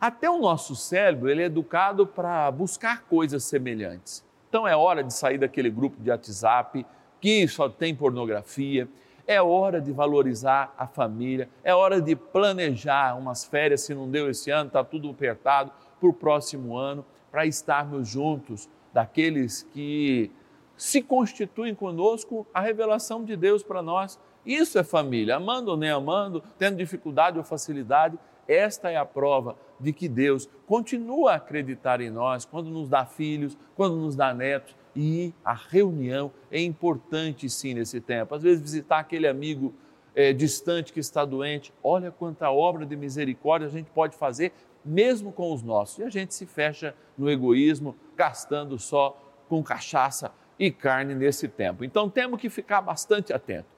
Até 0.00 0.30
o 0.30 0.38
nosso 0.38 0.74
cérebro, 0.74 1.28
ele 1.28 1.42
é 1.42 1.46
educado 1.46 2.06
para 2.06 2.50
buscar 2.50 3.02
coisas 3.02 3.44
semelhantes. 3.44 4.24
Então 4.48 4.66
é 4.66 4.74
hora 4.74 5.04
de 5.04 5.12
sair 5.12 5.36
daquele 5.36 5.68
grupo 5.68 6.00
de 6.00 6.10
WhatsApp 6.10 6.86
que 7.20 7.46
só 7.46 7.68
tem 7.68 7.94
pornografia, 7.94 8.88
é 9.26 9.40
hora 9.42 9.80
de 9.80 9.92
valorizar 9.92 10.74
a 10.78 10.86
família, 10.86 11.50
é 11.62 11.74
hora 11.74 12.00
de 12.00 12.16
planejar 12.16 13.14
umas 13.18 13.44
férias, 13.44 13.82
se 13.82 13.94
não 13.94 14.10
deu 14.10 14.30
esse 14.30 14.50
ano, 14.50 14.68
está 14.68 14.82
tudo 14.82 15.10
apertado, 15.10 15.70
para 16.00 16.08
o 16.08 16.12
próximo 16.12 16.76
ano, 16.76 17.04
para 17.30 17.46
estarmos 17.46 18.08
juntos 18.08 18.68
daqueles 18.92 19.62
que 19.72 20.30
se 20.76 21.02
constituem 21.02 21.74
conosco 21.74 22.46
a 22.54 22.60
revelação 22.60 23.22
de 23.22 23.36
Deus 23.36 23.62
para 23.62 23.82
nós 23.82 24.18
isso 24.44 24.78
é 24.78 24.84
família, 24.84 25.36
amando 25.36 25.70
ou 25.70 25.76
nem 25.76 25.90
amando, 25.90 26.42
tendo 26.58 26.76
dificuldade 26.76 27.38
ou 27.38 27.44
facilidade, 27.44 28.18
esta 28.48 28.90
é 28.90 28.96
a 28.96 29.04
prova 29.04 29.56
de 29.78 29.92
que 29.92 30.08
Deus 30.08 30.48
continua 30.66 31.32
a 31.32 31.36
acreditar 31.36 32.00
em 32.00 32.10
nós 32.10 32.44
quando 32.44 32.70
nos 32.70 32.88
dá 32.88 33.04
filhos, 33.04 33.56
quando 33.76 33.96
nos 33.96 34.16
dá 34.16 34.34
netos. 34.34 34.74
E 34.96 35.32
a 35.44 35.52
reunião 35.52 36.32
é 36.50 36.60
importante 36.60 37.48
sim 37.48 37.74
nesse 37.74 38.00
tempo. 38.00 38.34
Às 38.34 38.42
vezes, 38.42 38.60
visitar 38.60 38.98
aquele 38.98 39.28
amigo 39.28 39.72
é, 40.14 40.32
distante 40.32 40.92
que 40.92 40.98
está 40.98 41.24
doente, 41.24 41.72
olha 41.82 42.10
quanta 42.10 42.50
obra 42.50 42.84
de 42.84 42.96
misericórdia 42.96 43.68
a 43.68 43.70
gente 43.70 43.90
pode 43.90 44.16
fazer, 44.16 44.52
mesmo 44.84 45.32
com 45.32 45.52
os 45.52 45.62
nossos. 45.62 45.98
E 45.98 46.02
a 46.02 46.10
gente 46.10 46.34
se 46.34 46.46
fecha 46.46 46.94
no 47.16 47.30
egoísmo, 47.30 47.94
gastando 48.16 48.78
só 48.78 49.16
com 49.48 49.62
cachaça 49.62 50.32
e 50.58 50.70
carne 50.70 51.14
nesse 51.14 51.48
tempo. 51.48 51.84
Então 51.84 52.08
temos 52.08 52.40
que 52.40 52.50
ficar 52.50 52.80
bastante 52.80 53.32
atentos. 53.32 53.70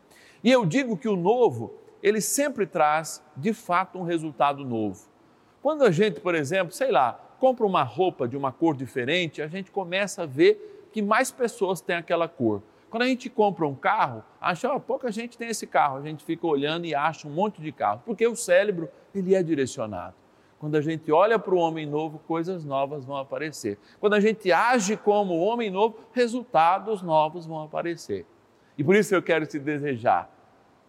E 0.42 0.50
eu 0.50 0.66
digo 0.66 0.96
que 0.96 1.08
o 1.08 1.16
novo, 1.16 1.74
ele 2.02 2.20
sempre 2.20 2.66
traz, 2.66 3.22
de 3.36 3.52
fato, 3.52 3.98
um 3.98 4.02
resultado 4.02 4.64
novo. 4.64 5.08
Quando 5.62 5.84
a 5.84 5.90
gente, 5.90 6.20
por 6.20 6.34
exemplo, 6.34 6.72
sei 6.72 6.90
lá, 6.90 7.12
compra 7.38 7.64
uma 7.64 7.84
roupa 7.84 8.26
de 8.26 8.36
uma 8.36 8.50
cor 8.50 8.76
diferente, 8.76 9.40
a 9.40 9.46
gente 9.46 9.70
começa 9.70 10.24
a 10.24 10.26
ver 10.26 10.88
que 10.92 11.00
mais 11.00 11.30
pessoas 11.30 11.80
têm 11.80 11.96
aquela 11.96 12.28
cor. 12.28 12.62
Quando 12.90 13.04
a 13.04 13.06
gente 13.06 13.30
compra 13.30 13.66
um 13.66 13.74
carro, 13.74 14.22
acha, 14.40 14.70
oh, 14.70 14.78
pouca 14.78 15.10
gente 15.10 15.38
tem 15.38 15.48
esse 15.48 15.66
carro, 15.66 15.96
a 15.96 16.02
gente 16.02 16.22
fica 16.24 16.46
olhando 16.46 16.84
e 16.84 16.94
acha 16.94 17.26
um 17.26 17.30
monte 17.30 17.62
de 17.62 17.72
carro, 17.72 18.02
porque 18.04 18.26
o 18.26 18.36
cérebro, 18.36 18.90
ele 19.14 19.34
é 19.34 19.42
direcionado. 19.42 20.14
Quando 20.62 20.76
a 20.76 20.80
gente 20.80 21.10
olha 21.10 21.40
para 21.40 21.52
o 21.52 21.58
homem 21.58 21.84
novo, 21.84 22.20
coisas 22.20 22.64
novas 22.64 23.04
vão 23.04 23.16
aparecer. 23.16 23.76
Quando 23.98 24.14
a 24.14 24.20
gente 24.20 24.52
age 24.52 24.96
como 24.96 25.36
homem 25.40 25.68
novo, 25.68 25.98
resultados 26.12 27.02
novos 27.02 27.44
vão 27.44 27.64
aparecer. 27.64 28.24
E 28.78 28.84
por 28.84 28.94
isso 28.94 29.12
eu 29.12 29.20
quero 29.20 29.44
te 29.44 29.58
desejar 29.58 30.30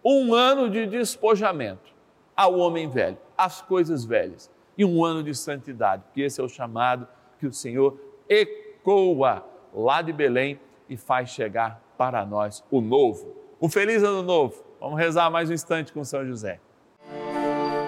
um 0.04 0.32
ano 0.32 0.70
de 0.70 0.86
despojamento 0.86 1.92
ao 2.36 2.56
homem 2.56 2.88
velho, 2.88 3.18
às 3.36 3.62
coisas 3.62 4.04
velhas, 4.04 4.48
e 4.78 4.84
um 4.84 5.04
ano 5.04 5.24
de 5.24 5.34
santidade, 5.34 6.04
porque 6.04 6.20
esse 6.20 6.40
é 6.40 6.44
o 6.44 6.48
chamado 6.48 7.08
que 7.40 7.46
o 7.48 7.52
Senhor 7.52 7.98
ecoa 8.28 9.44
lá 9.74 10.02
de 10.02 10.12
Belém 10.12 10.60
e 10.88 10.96
faz 10.96 11.30
chegar 11.30 11.82
para 11.98 12.24
nós 12.24 12.62
o 12.70 12.80
novo. 12.80 13.34
Um 13.60 13.68
feliz 13.68 14.04
ano 14.04 14.22
novo. 14.22 14.62
Vamos 14.78 15.00
rezar 15.00 15.28
mais 15.32 15.50
um 15.50 15.52
instante 15.52 15.92
com 15.92 16.04
São 16.04 16.24
José. 16.24 16.60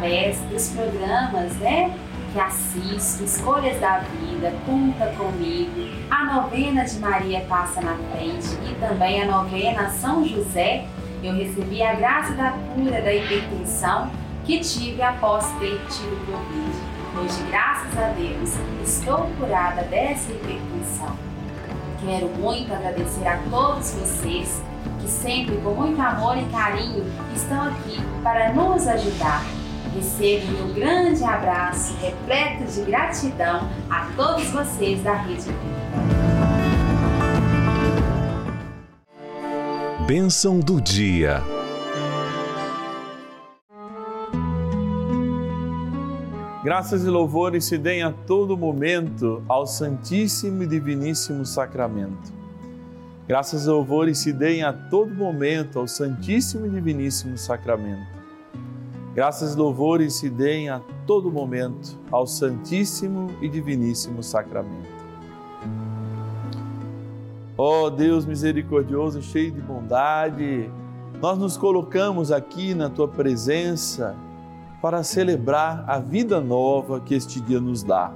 Através 0.00 0.38
dos 0.50 0.70
programas, 0.70 1.54
né? 1.58 1.94
Que 2.32 2.40
assisto, 2.40 3.22
Escolhas 3.22 3.78
da 3.80 3.98
Vida, 3.98 4.50
Conta 4.64 5.12
Comigo, 5.14 5.90
a 6.10 6.24
novena 6.24 6.84
de 6.84 6.98
Maria 6.98 7.40
Passa 7.42 7.82
na 7.82 7.94
Frente 8.10 8.48
e 8.66 8.74
também 8.80 9.22
a 9.22 9.26
novena 9.26 9.90
São 9.90 10.24
José, 10.24 10.86
eu 11.22 11.34
recebi 11.34 11.82
a 11.82 11.92
graça 11.92 12.32
da 12.32 12.52
cura 12.74 13.02
da 13.02 13.12
hipertensão 13.12 14.10
que 14.46 14.60
tive 14.60 15.02
após 15.02 15.44
ter 15.58 15.78
tido 15.90 16.32
Covid. 16.32 16.78
Hoje, 17.18 17.50
graças 17.50 17.98
a 17.98 18.08
Deus, 18.08 18.54
estou 18.82 19.28
curada 19.38 19.82
dessa 19.82 20.32
hipertensão. 20.32 21.14
Quero 22.02 22.28
muito 22.40 22.72
agradecer 22.72 23.28
a 23.28 23.36
todos 23.50 23.92
vocês 23.92 24.62
que 24.98 25.08
sempre 25.08 25.56
com 25.58 25.74
muito 25.74 26.00
amor 26.00 26.38
e 26.38 26.44
carinho 26.46 27.04
estão 27.34 27.64
aqui 27.64 28.00
para 28.22 28.54
nos 28.54 28.88
ajudar. 28.88 29.59
Recebo 29.94 30.52
meu 30.52 30.74
grande 30.74 31.24
abraço 31.24 31.96
repleto 32.00 32.64
de 32.64 32.82
gratidão 32.82 33.68
a 33.90 34.06
todos 34.14 34.48
vocês 34.50 35.02
da 35.02 35.14
Rede 35.14 35.46
Vida. 35.46 35.90
Bênção 40.06 40.60
do 40.60 40.80
dia. 40.80 41.42
Graças 46.62 47.04
e 47.04 47.08
louvores 47.08 47.64
se 47.64 47.76
deem 47.76 48.02
a 48.02 48.12
todo 48.12 48.56
momento 48.56 49.42
ao 49.48 49.66
Santíssimo 49.66 50.62
e 50.62 50.66
Diviníssimo 50.66 51.44
Sacramento. 51.44 52.32
Graças 53.26 53.64
e 53.64 53.68
louvores 53.68 54.18
se 54.18 54.32
deem 54.32 54.62
a 54.62 54.72
todo 54.72 55.12
momento 55.14 55.78
ao 55.78 55.88
Santíssimo 55.88 56.66
e 56.66 56.70
Diviníssimo 56.70 57.36
Sacramento. 57.38 58.19
Graças 59.12 59.54
e 59.54 59.58
louvores 59.58 60.14
se 60.14 60.30
deem 60.30 60.68
a 60.68 60.80
todo 61.04 61.32
momento 61.32 61.98
ao 62.12 62.28
Santíssimo 62.28 63.26
e 63.40 63.48
Diviníssimo 63.48 64.22
Sacramento. 64.22 64.88
Ó 67.58 67.86
oh 67.86 67.90
Deus 67.90 68.24
misericordioso, 68.24 69.20
cheio 69.20 69.50
de 69.50 69.60
bondade, 69.60 70.70
nós 71.20 71.36
nos 71.36 71.56
colocamos 71.56 72.30
aqui 72.30 72.72
na 72.72 72.88
tua 72.88 73.08
presença 73.08 74.14
para 74.80 75.02
celebrar 75.02 75.84
a 75.88 75.98
vida 75.98 76.40
nova 76.40 77.00
que 77.00 77.14
este 77.14 77.40
dia 77.40 77.60
nos 77.60 77.82
dá. 77.82 78.12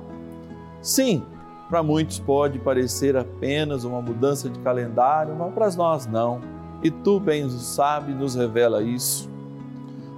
Sim, 0.80 1.24
para 1.68 1.82
muitos 1.82 2.20
pode 2.20 2.60
parecer 2.60 3.16
apenas 3.16 3.82
uma 3.82 4.00
mudança 4.00 4.48
de 4.48 4.60
calendário, 4.60 5.34
mas 5.36 5.52
para 5.52 5.70
nós 5.72 6.06
não. 6.06 6.40
E 6.84 6.90
tu, 6.90 7.18
bem 7.18 7.44
o 7.44 7.50
sabe, 7.50 8.14
nos 8.14 8.36
revela 8.36 8.80
isso. 8.80 9.33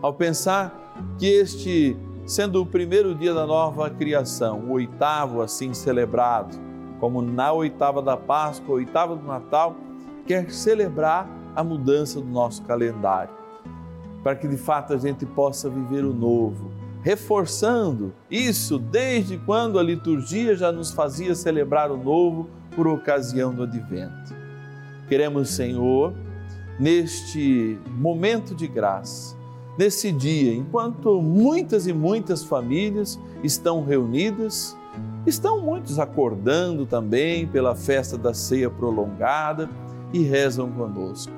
Ao 0.03 0.13
pensar 0.13 0.95
que 1.19 1.27
este, 1.27 1.97
sendo 2.27 2.63
o 2.63 2.67
primeiro 2.67 3.15
dia 3.15 3.35
da 3.35 3.47
nova 3.47 3.89
criação, 3.91 4.61
o 4.61 4.73
oitavo 4.73 5.41
assim 5.41 5.75
celebrado, 5.75 6.57
como 7.01 7.21
na 7.21 7.53
oitava 7.53 8.01
da 8.01 8.17
Páscoa, 8.17 8.77
oitava 8.77 9.17
do 9.17 9.27
Natal, 9.27 9.77
quer 10.27 10.51
celebrar 10.51 11.29
a 11.55 11.63
mudança 11.63 12.21
do 12.21 12.27
nosso 12.27 12.63
calendário 12.63 13.47
para 14.27 14.35
que 14.35 14.49
de 14.49 14.57
fato 14.57 14.93
a 14.93 14.99
gente 14.99 15.25
possa 15.25 15.71
viver 15.71 16.05
o 16.05 16.13
novo, 16.13 16.69
reforçando 17.01 18.13
isso 18.29 18.77
desde 18.77 19.39
quando 19.39 19.79
a 19.79 19.83
liturgia 19.85 20.57
já 20.57 20.73
nos 20.73 20.91
fazia 20.91 21.33
celebrar 21.37 21.93
o 21.93 21.97
novo 21.97 22.51
por 22.75 22.89
ocasião 22.89 23.55
do 23.55 23.63
advento. 23.63 24.35
Queremos, 25.09 25.51
Senhor, 25.51 26.13
neste 26.77 27.79
momento 27.87 28.53
de 28.53 28.67
graça, 28.67 29.37
nesse 29.79 30.13
dia, 30.13 30.55
enquanto 30.55 31.21
muitas 31.21 31.87
e 31.87 31.93
muitas 31.93 32.45
famílias 32.45 33.19
estão 33.43 33.85
reunidas, 33.85 34.77
estão 35.27 35.61
muitos 35.61 35.99
acordando 35.99 36.87
também 36.87 37.47
pela 37.47 37.75
festa 37.75 38.17
da 38.17 38.33
ceia 38.33 38.71
prolongada 38.71 39.69
e 40.13 40.23
rezam 40.23 40.71
conosco 40.71 41.33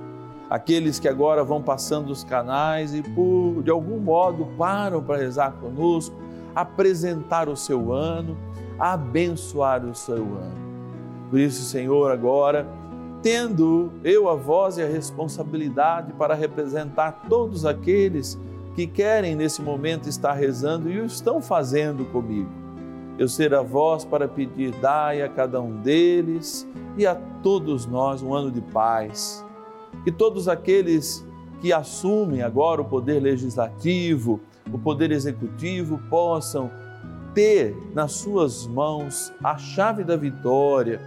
aqueles 0.49 0.99
que 0.99 1.09
agora 1.09 1.45
vão 1.45 1.63
passando 1.63 2.11
os 2.11 2.25
canais 2.25 2.95
e 2.95 3.03
por 3.03 3.63
de 3.63 3.71
algum 3.71 3.99
modo 3.99 4.47
param 4.57 5.03
para 5.03 5.19
rezar 5.19 5.53
conosco, 5.53 6.17
apresentar 6.55 7.49
o 7.49 7.57
seu 7.57 7.93
ano, 7.93 8.37
abençoar 8.79 9.85
o 9.85 9.95
seu 9.95 10.23
ano. 10.23 10.69
Por 11.31 11.39
isso, 11.39 11.63
Senhor, 11.65 12.11
agora, 12.11 12.67
tendo 13.23 13.93
eu 14.05 14.29
a 14.29 14.35
voz 14.35 14.79
e 14.79 14.83
a 14.83 14.87
responsabilidade 14.87 16.13
para 16.13 16.35
representar 16.35 17.25
todos 17.29 17.65
aqueles 17.65 18.39
que 18.75 18.87
querem 18.87 19.35
nesse 19.35 19.61
momento 19.61 20.09
estar 20.09 20.35
rezando 20.35 20.91
e 20.91 21.01
o 21.01 21.05
estão 21.05 21.43
fazendo 21.43 22.05
comigo. 22.07 22.51
Eu 23.19 23.29
ser 23.29 23.53
a 23.53 23.63
voz 23.63 24.05
para 24.05 24.29
pedir, 24.29 24.73
dai 24.81 25.23
a 25.23 25.29
cada 25.29 25.61
um 25.61 25.81
deles 25.81 26.67
e 26.97 27.05
a 27.05 27.17
todos 27.43 27.87
nós 27.87 28.23
um 28.23 28.33
ano 28.33 28.51
de 28.51 28.61
paz 28.61 29.45
que 30.05 30.13
todos 30.13 30.49
aqueles 30.49 31.25
que 31.61 31.73
assumem 31.73 32.43
agora 32.43 32.81
o 32.81 32.85
poder 32.85 33.21
legislativo, 33.21 34.41
o 34.73 34.79
poder 34.79 35.11
executivo, 35.11 35.99
possam 36.09 36.71
ter 37.35 37.77
nas 37.95 38.13
suas 38.13 38.67
mãos 38.67 39.33
a 39.43 39.57
chave 39.59 40.05
da 40.05 40.17
vitória, 40.17 41.01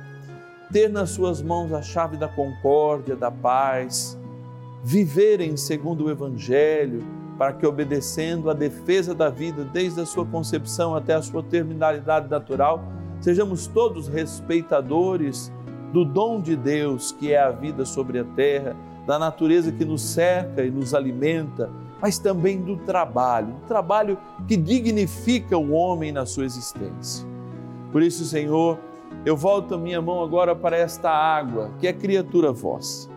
ter 0.71 0.89
nas 0.89 1.11
suas 1.11 1.41
mãos 1.41 1.73
a 1.73 1.81
chave 1.81 2.17
da 2.17 2.27
concórdia, 2.27 3.15
da 3.15 3.29
paz, 3.29 4.17
viverem 4.83 5.57
segundo 5.57 6.05
o 6.05 6.09
Evangelho, 6.09 7.03
para 7.37 7.53
que, 7.53 7.65
obedecendo 7.65 8.49
à 8.49 8.53
defesa 8.53 9.13
da 9.15 9.29
vida 9.29 9.63
desde 9.63 9.99
a 9.99 10.05
sua 10.05 10.25
concepção 10.25 10.95
até 10.95 11.13
a 11.13 11.21
sua 11.21 11.41
terminalidade 11.41 12.29
natural, 12.29 12.83
sejamos 13.19 13.67
todos 13.67 14.07
respeitadores 14.07 15.51
do 15.91 16.05
dom 16.05 16.39
de 16.39 16.55
Deus 16.55 17.11
que 17.11 17.33
é 17.33 17.41
a 17.41 17.51
vida 17.51 17.83
sobre 17.83 18.19
a 18.19 18.23
terra 18.23 18.75
da 19.05 19.17
natureza 19.17 19.71
que 19.71 19.83
nos 19.83 20.01
cerca 20.01 20.63
e 20.63 20.69
nos 20.69 20.93
alimenta, 20.93 21.69
mas 21.99 22.17
também 22.17 22.61
do 22.61 22.77
trabalho, 22.77 23.47
do 23.47 23.67
trabalho 23.67 24.17
que 24.47 24.55
dignifica 24.55 25.57
o 25.57 25.71
homem 25.71 26.11
na 26.11 26.25
sua 26.25 26.45
existência. 26.45 27.27
Por 27.91 28.01
isso, 28.01 28.23
Senhor, 28.23 28.79
eu 29.25 29.35
volto 29.37 29.75
a 29.75 29.77
minha 29.77 30.01
mão 30.01 30.23
agora 30.23 30.55
para 30.55 30.75
esta 30.77 31.09
água, 31.09 31.71
que 31.79 31.87
é 31.87 31.93
criatura 31.93 32.51
vossa. 32.51 33.09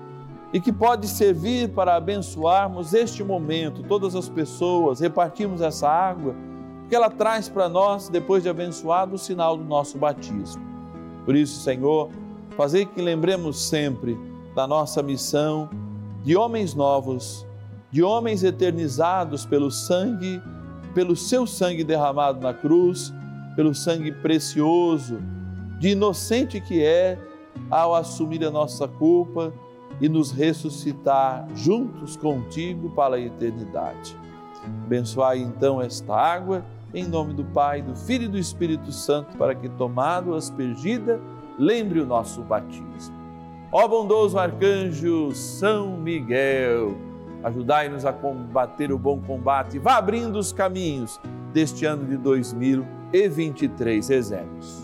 e 0.52 0.60
que 0.60 0.72
pode 0.72 1.08
servir 1.08 1.70
para 1.70 1.96
abençoarmos 1.96 2.94
este 2.94 3.24
momento, 3.24 3.82
todas 3.82 4.14
as 4.14 4.28
pessoas, 4.28 5.00
repartirmos 5.00 5.60
essa 5.60 5.88
água, 5.88 6.32
que 6.88 6.94
ela 6.94 7.10
traz 7.10 7.48
para 7.48 7.68
nós, 7.68 8.08
depois 8.08 8.44
de 8.44 8.48
abençoado, 8.48 9.16
o 9.16 9.18
sinal 9.18 9.56
do 9.56 9.64
nosso 9.64 9.98
batismo. 9.98 10.62
Por 11.24 11.34
isso, 11.34 11.60
Senhor, 11.60 12.08
fazer 12.56 12.86
que 12.86 13.02
lembremos 13.02 13.68
sempre 13.68 14.16
da 14.54 14.64
nossa 14.64 15.02
missão 15.02 15.68
de 16.22 16.36
homens 16.36 16.72
novos, 16.72 17.44
de 17.90 18.04
homens 18.04 18.44
eternizados 18.44 19.44
pelo 19.44 19.72
sangue, 19.72 20.40
pelo 20.94 21.16
seu 21.16 21.48
sangue 21.48 21.82
derramado 21.82 22.40
na 22.40 22.54
cruz, 22.54 23.12
pelo 23.56 23.74
sangue 23.74 24.12
precioso, 24.12 25.18
de 25.84 25.90
inocente 25.90 26.62
que 26.62 26.82
é 26.82 27.18
ao 27.70 27.94
assumir 27.94 28.42
a 28.42 28.50
nossa 28.50 28.88
culpa 28.88 29.52
e 30.00 30.08
nos 30.08 30.32
ressuscitar 30.32 31.46
juntos 31.54 32.16
contigo 32.16 32.88
para 32.88 33.16
a 33.16 33.20
eternidade. 33.20 34.16
Abençoai 34.86 35.40
então 35.40 35.82
esta 35.82 36.16
água, 36.16 36.64
em 36.94 37.06
nome 37.06 37.34
do 37.34 37.44
Pai, 37.44 37.82
do 37.82 37.94
Filho 37.94 38.24
e 38.24 38.28
do 38.28 38.38
Espírito 38.38 38.90
Santo, 38.90 39.36
para 39.36 39.54
que, 39.54 39.68
tomado 39.68 40.34
aspergida, 40.34 41.20
lembre 41.58 42.00
o 42.00 42.06
nosso 42.06 42.40
batismo. 42.40 43.14
Ó 43.70 43.86
bondoso 43.86 44.38
arcanjo 44.38 45.34
São 45.34 45.98
Miguel, 45.98 46.96
ajudai-nos 47.42 48.06
a 48.06 48.12
combater 48.14 48.90
o 48.90 48.98
bom 48.98 49.20
combate, 49.20 49.78
vá 49.78 49.96
abrindo 49.96 50.38
os 50.38 50.50
caminhos 50.50 51.20
deste 51.52 51.84
ano 51.84 52.06
de 52.06 52.16
2023. 52.16 54.08
Rezemos. 54.08 54.83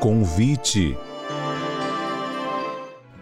Convite. 0.00 0.96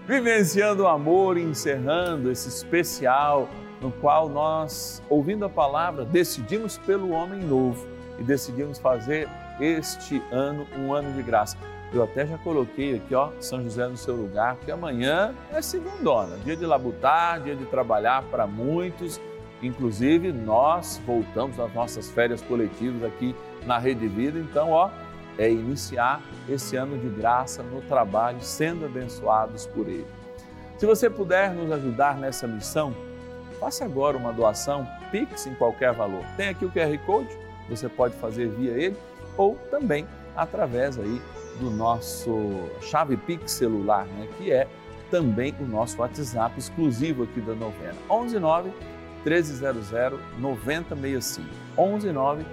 Vivenciando 0.07 0.85
o 0.85 0.87
amor, 0.87 1.37
encerrando 1.37 2.31
esse 2.31 2.49
especial 2.49 3.49
no 3.81 3.91
qual 3.91 4.29
nós, 4.29 5.03
ouvindo 5.11 5.45
a 5.45 5.49
palavra, 5.49 6.05
decidimos 6.05 6.79
pelo 6.79 7.11
homem 7.11 7.41
novo 7.41 7.85
e 8.17 8.23
decidimos 8.23 8.79
fazer 8.79 9.29
este 9.61 10.23
ano 10.31 10.69
um 10.79 10.93
ano 10.93 11.13
de 11.15 11.23
graça. 11.23 11.57
Eu 11.93 12.05
até 12.05 12.25
já 12.25 12.39
coloquei 12.39 12.95
aqui, 12.95 13.13
ó, 13.13 13.31
São 13.41 13.61
José 13.61 13.89
no 13.89 13.97
seu 13.97 14.15
lugar, 14.15 14.55
porque 14.55 14.71
amanhã 14.71 15.35
é 15.53 15.61
segundona, 15.61 16.37
dia 16.45 16.55
de 16.55 16.65
labutar, 16.65 17.43
dia 17.43 17.57
de 17.57 17.65
trabalhar 17.65 18.23
para 18.31 18.47
muitos. 18.47 19.21
Inclusive, 19.61 20.31
nós 20.33 21.03
voltamos 21.05 21.59
às 21.59 21.75
nossas 21.75 22.09
férias 22.09 22.41
coletivas 22.41 23.03
aqui 23.03 23.35
na 23.67 23.79
Rede 23.79 24.07
Vida, 24.07 24.39
então, 24.39 24.71
ó, 24.71 24.91
é 25.39 25.51
iniciar 25.51 26.21
esse 26.49 26.77
ano 26.77 26.99
de 26.99 27.09
graça 27.09 27.63
no 27.63 27.81
trabalho, 27.83 28.41
sendo 28.43 28.85
abençoados 28.85 29.67
por 29.67 29.89
Ele. 29.89 30.07
Se 30.77 30.85
você 30.85 31.09
puder 31.09 31.53
nos 31.55 31.71
ajudar 31.73 32.19
nessa 32.19 32.47
missão, 32.47 32.95
faça 33.59 33.85
agora 33.85 34.17
uma 34.17 34.33
doação, 34.33 34.87
Pix 35.11 35.47
em 35.47 35.55
qualquer 35.55 35.93
valor. 35.93 36.23
Tem 36.37 36.49
aqui 36.49 36.65
o 36.65 36.71
QR 36.71 36.97
Code, 37.07 37.37
você 37.69 37.89
pode 37.89 38.15
fazer 38.17 38.49
via 38.49 38.73
ele 38.73 38.97
ou 39.37 39.57
também 39.71 40.07
através 40.37 40.99
aí 40.99 41.21
do 41.59 41.71
nosso 41.71 42.69
chave 42.81 43.17
Pix 43.17 43.53
celular, 43.53 44.07
né, 44.07 44.29
que 44.37 44.53
é 44.53 44.69
também 45.11 45.55
o 45.61 45.65
nosso 45.65 46.01
WhatsApp 46.01 46.59
exclusivo 46.59 47.25
aqui 47.25 47.41
da 47.41 47.55
novena. 47.55 47.95
119 48.09 48.71
1300 49.25 49.91
9065. 50.39 51.49
119 51.75 52.45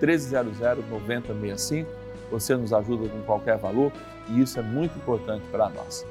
1300 0.00 0.58
9065 0.88 2.01
você 2.32 2.56
nos 2.56 2.72
ajuda 2.72 3.08
com 3.08 3.22
qualquer 3.22 3.58
valor 3.58 3.92
e 4.28 4.40
isso 4.40 4.58
é 4.58 4.62
muito 4.62 4.96
importante 4.96 5.44
para 5.50 5.68
nós. 5.68 6.04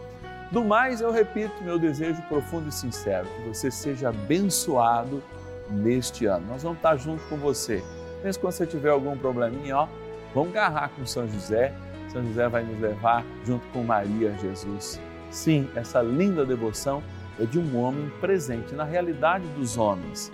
Do 0.51 0.63
mais, 0.63 1.01
eu 1.01 1.11
repito 1.11 1.63
meu 1.63 1.79
desejo 1.79 2.21
profundo 2.23 2.69
e 2.69 2.71
sincero, 2.71 3.25
que 3.37 3.47
você 3.47 3.71
seja 3.71 4.09
abençoado 4.09 5.23
neste 5.69 6.25
ano. 6.25 6.45
Nós 6.47 6.63
vamos 6.63 6.77
estar 6.77 6.95
junto 6.97 7.23
com 7.29 7.37
você. 7.37 7.83
Mesmo 8.23 8.41
quando 8.41 8.53
você 8.53 8.67
tiver 8.67 8.89
algum 8.89 9.17
probleminha, 9.17 9.77
ó, 9.77 9.87
vamos 10.33 10.49
agarrar 10.49 10.89
com 10.89 11.05
São 11.05 11.27
José. 11.27 11.73
São 12.09 12.23
José 12.25 12.47
vai 12.49 12.63
nos 12.63 12.79
levar 12.79 13.25
junto 13.45 13.65
com 13.69 13.81
Maria 13.83 14.35
Jesus. 14.41 14.99
Sim, 15.29 15.69
essa 15.75 16.01
linda 16.01 16.45
devoção 16.45 17.01
é 17.39 17.45
de 17.45 17.57
um 17.57 17.77
homem 17.77 18.11
presente 18.19 18.75
na 18.75 18.83
realidade 18.83 19.47
dos 19.57 19.77
homens, 19.77 20.29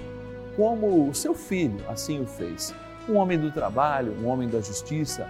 como 0.56 1.08
o 1.08 1.13
seu 1.13 1.36
filho 1.36 1.80
assim 1.88 2.19
o 2.19 2.26
fez. 2.26 2.73
Um 3.08 3.15
homem 3.17 3.39
do 3.39 3.52
trabalho, 3.52 4.17
um 4.19 4.28
homem 4.28 4.50
da 4.50 4.60
justiça, 4.60 5.30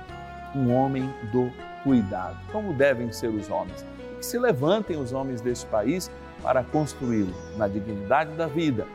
um 0.58 0.74
homem 0.74 1.14
do 1.32 1.52
cuidado, 1.84 2.38
como 2.52 2.74
devem 2.74 3.12
ser 3.12 3.28
os 3.28 3.50
homens. 3.50 3.86
Que 4.18 4.26
se 4.26 4.38
levantem 4.38 4.98
os 4.98 5.14
homens 5.14 5.42
deste 5.42 5.66
país 5.68 6.12
para 6.42 6.64
construí-lo 6.64 7.34
na 7.56 7.68
dignidade 7.68 8.32
da 8.34 8.48
vida, 8.48 8.88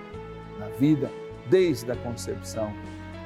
na 0.58 0.66
vida 0.66 1.10
desde 1.48 1.90
a 1.90 1.96
concepção 1.96 2.72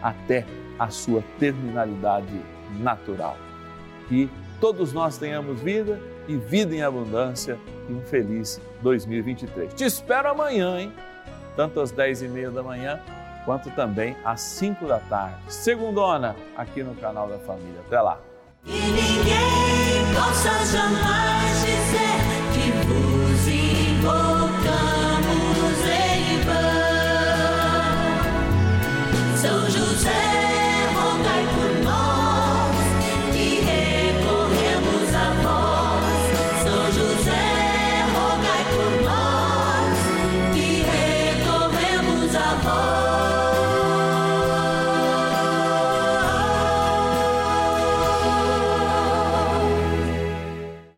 até 0.02 0.44
a 0.78 0.88
sua 0.88 1.22
terminalidade 1.38 2.40
natural. 2.78 3.36
Que 4.08 4.30
todos 4.60 4.92
nós 4.92 5.18
tenhamos 5.18 5.60
vida 5.60 6.00
e 6.28 6.36
vida 6.36 6.74
em 6.74 6.82
abundância 6.82 7.58
e 7.88 7.92
um 7.92 8.00
feliz 8.02 8.60
2023. 8.82 9.74
Te 9.74 9.84
espero 9.84 10.28
amanhã, 10.28 10.80
hein? 10.80 10.92
Tanto 11.56 11.80
às 11.80 11.90
10 11.90 12.22
e 12.22 12.28
meia 12.28 12.50
da 12.50 12.62
manhã 12.62 13.00
quanto 13.46 13.70
também 13.70 14.14
às 14.24 14.40
5 14.40 14.86
da 14.86 14.98
tarde. 14.98 15.36
Segundona, 15.48 16.36
aqui 16.56 16.82
no 16.82 16.94
canal 16.96 17.28
da 17.28 17.38
Família. 17.38 17.80
Até 17.86 18.00
lá. 18.00 18.18
E 18.66 18.72
ninguém 18.72 20.14
possa 20.14 20.50
jamais 20.66 21.60
dizer 21.60 22.16
que 22.52 22.95